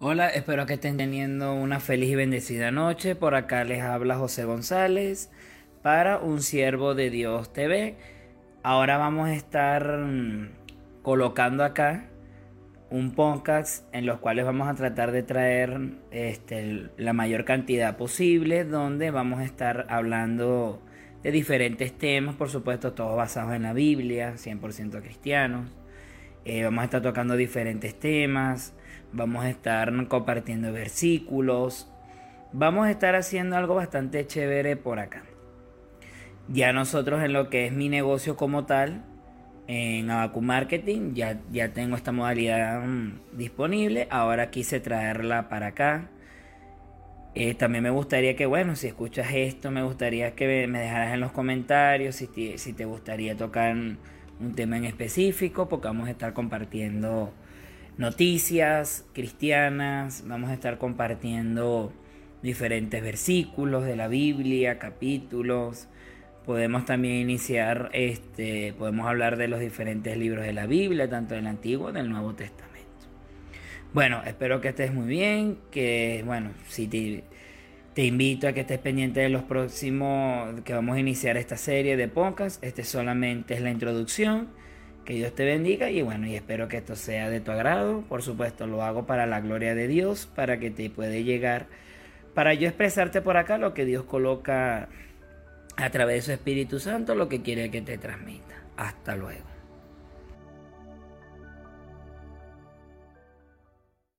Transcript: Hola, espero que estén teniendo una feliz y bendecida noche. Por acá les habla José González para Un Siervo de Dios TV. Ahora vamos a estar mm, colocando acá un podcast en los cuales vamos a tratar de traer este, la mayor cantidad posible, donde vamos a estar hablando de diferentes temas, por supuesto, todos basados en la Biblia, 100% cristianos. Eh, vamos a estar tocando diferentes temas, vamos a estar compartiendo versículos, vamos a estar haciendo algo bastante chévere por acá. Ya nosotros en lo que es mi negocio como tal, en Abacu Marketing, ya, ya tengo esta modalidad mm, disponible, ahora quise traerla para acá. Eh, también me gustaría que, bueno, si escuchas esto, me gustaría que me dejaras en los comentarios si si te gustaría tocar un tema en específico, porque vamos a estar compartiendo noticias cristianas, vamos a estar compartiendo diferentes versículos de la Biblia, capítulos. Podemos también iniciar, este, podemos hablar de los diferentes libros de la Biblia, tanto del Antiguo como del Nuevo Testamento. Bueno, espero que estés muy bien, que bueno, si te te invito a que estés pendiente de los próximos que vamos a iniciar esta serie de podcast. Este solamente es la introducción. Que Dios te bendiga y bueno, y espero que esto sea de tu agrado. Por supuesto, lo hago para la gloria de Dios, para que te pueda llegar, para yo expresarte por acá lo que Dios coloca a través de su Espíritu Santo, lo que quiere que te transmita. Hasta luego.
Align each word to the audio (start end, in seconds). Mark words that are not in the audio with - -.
Hola, 0.00 0.28
espero 0.28 0.64
que 0.64 0.74
estén 0.74 0.96
teniendo 0.96 1.54
una 1.54 1.80
feliz 1.80 2.10
y 2.10 2.14
bendecida 2.14 2.70
noche. 2.70 3.16
Por 3.16 3.34
acá 3.34 3.64
les 3.64 3.82
habla 3.82 4.16
José 4.16 4.44
González 4.44 5.28
para 5.82 6.18
Un 6.18 6.40
Siervo 6.40 6.94
de 6.94 7.10
Dios 7.10 7.52
TV. 7.52 7.96
Ahora 8.62 8.96
vamos 8.96 9.28
a 9.28 9.34
estar 9.34 9.98
mm, 9.98 10.50
colocando 11.02 11.64
acá 11.64 12.10
un 12.90 13.16
podcast 13.16 13.92
en 13.92 14.06
los 14.06 14.20
cuales 14.20 14.44
vamos 14.44 14.68
a 14.68 14.76
tratar 14.76 15.10
de 15.10 15.24
traer 15.24 15.96
este, 16.12 16.90
la 16.96 17.12
mayor 17.12 17.44
cantidad 17.44 17.96
posible, 17.96 18.62
donde 18.62 19.10
vamos 19.10 19.40
a 19.40 19.44
estar 19.44 19.84
hablando 19.88 20.80
de 21.24 21.32
diferentes 21.32 21.92
temas, 21.92 22.36
por 22.36 22.50
supuesto, 22.50 22.92
todos 22.92 23.16
basados 23.16 23.52
en 23.52 23.64
la 23.64 23.72
Biblia, 23.72 24.34
100% 24.36 25.02
cristianos. 25.02 25.68
Eh, 26.50 26.64
vamos 26.64 26.80
a 26.80 26.84
estar 26.86 27.02
tocando 27.02 27.36
diferentes 27.36 27.94
temas, 27.94 28.72
vamos 29.12 29.44
a 29.44 29.50
estar 29.50 29.92
compartiendo 30.08 30.72
versículos, 30.72 31.92
vamos 32.54 32.86
a 32.86 32.90
estar 32.90 33.14
haciendo 33.16 33.54
algo 33.54 33.74
bastante 33.74 34.26
chévere 34.26 34.74
por 34.74 34.98
acá. 34.98 35.24
Ya 36.48 36.72
nosotros 36.72 37.22
en 37.22 37.34
lo 37.34 37.50
que 37.50 37.66
es 37.66 37.72
mi 37.74 37.90
negocio 37.90 38.36
como 38.36 38.64
tal, 38.64 39.04
en 39.66 40.10
Abacu 40.10 40.40
Marketing, 40.40 41.12
ya, 41.12 41.38
ya 41.52 41.74
tengo 41.74 41.96
esta 41.96 42.12
modalidad 42.12 42.80
mm, 42.80 43.36
disponible, 43.36 44.08
ahora 44.10 44.48
quise 44.48 44.80
traerla 44.80 45.50
para 45.50 45.66
acá. 45.66 46.08
Eh, 47.34 47.52
también 47.52 47.84
me 47.84 47.90
gustaría 47.90 48.36
que, 48.36 48.46
bueno, 48.46 48.74
si 48.74 48.86
escuchas 48.86 49.28
esto, 49.34 49.70
me 49.70 49.82
gustaría 49.82 50.34
que 50.34 50.66
me 50.66 50.80
dejaras 50.80 51.12
en 51.12 51.20
los 51.20 51.30
comentarios 51.30 52.16
si 52.16 52.56
si 52.56 52.72
te 52.72 52.86
gustaría 52.86 53.36
tocar 53.36 53.76
un 54.40 54.54
tema 54.54 54.76
en 54.76 54.84
específico, 54.84 55.68
porque 55.68 55.88
vamos 55.88 56.08
a 56.08 56.10
estar 56.10 56.32
compartiendo 56.32 57.32
noticias 57.96 59.04
cristianas, 59.12 60.24
vamos 60.26 60.50
a 60.50 60.54
estar 60.54 60.78
compartiendo 60.78 61.92
diferentes 62.42 63.02
versículos 63.02 63.84
de 63.84 63.96
la 63.96 64.08
Biblia, 64.08 64.78
capítulos. 64.78 65.88
Podemos 66.46 66.84
también 66.84 67.16
iniciar, 67.16 67.90
este, 67.92 68.72
podemos 68.78 69.06
hablar 69.06 69.36
de 69.36 69.48
los 69.48 69.60
diferentes 69.60 70.16
libros 70.16 70.44
de 70.44 70.52
la 70.52 70.66
Biblia, 70.66 71.10
tanto 71.10 71.34
del 71.34 71.46
Antiguo 71.46 71.86
como 71.88 71.98
del 71.98 72.08
Nuevo 72.08 72.34
Testamento. 72.34 72.68
Bueno, 73.92 74.22
espero 74.24 74.60
que 74.60 74.68
estés 74.68 74.92
muy 74.92 75.06
bien, 75.06 75.58
que 75.70 76.22
bueno, 76.24 76.50
si 76.68 76.86
te 76.86 77.24
te 77.98 78.04
invito 78.04 78.46
a 78.46 78.52
que 78.52 78.60
estés 78.60 78.78
pendiente 78.78 79.18
de 79.18 79.28
los 79.28 79.42
próximos 79.42 80.60
que 80.60 80.72
vamos 80.72 80.94
a 80.94 81.00
iniciar 81.00 81.36
esta 81.36 81.56
serie 81.56 81.96
de 81.96 82.06
podcast. 82.06 82.62
Este 82.62 82.84
solamente 82.84 83.54
es 83.54 83.60
la 83.60 83.72
introducción. 83.72 84.50
Que 85.04 85.14
Dios 85.14 85.34
te 85.34 85.44
bendiga 85.44 85.90
y 85.90 86.02
bueno, 86.02 86.28
y 86.28 86.36
espero 86.36 86.68
que 86.68 86.76
esto 86.76 86.94
sea 86.94 87.28
de 87.28 87.40
tu 87.40 87.50
agrado. 87.50 88.02
Por 88.02 88.22
supuesto, 88.22 88.68
lo 88.68 88.84
hago 88.84 89.04
para 89.04 89.26
la 89.26 89.40
gloria 89.40 89.74
de 89.74 89.88
Dios, 89.88 90.30
para 90.32 90.60
que 90.60 90.70
te 90.70 90.88
pueda 90.90 91.10
llegar, 91.10 91.66
para 92.34 92.54
yo 92.54 92.68
expresarte 92.68 93.20
por 93.20 93.36
acá 93.36 93.58
lo 93.58 93.74
que 93.74 93.84
Dios 93.84 94.04
coloca 94.04 94.88
a 95.76 95.90
través 95.90 96.18
de 96.18 96.22
su 96.22 96.30
Espíritu 96.30 96.78
Santo, 96.78 97.16
lo 97.16 97.28
que 97.28 97.42
quiere 97.42 97.68
que 97.68 97.82
te 97.82 97.98
transmita. 97.98 98.62
Hasta 98.76 99.16
luego. 99.16 99.57